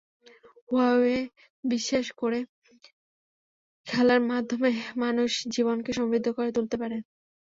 Huawei 0.69 1.17
বিশ্বাস 1.63 2.07
করে 2.19 2.39
খেলার 3.87 4.21
মাধ্যমে 4.29 4.71
মানুষ 4.97 5.31
জীবনকে 5.55 5.91
সমৃদ্ধ 5.93 6.27
করে 6.31 6.49
তুলতে 6.51 6.75
পারে। 6.81 6.97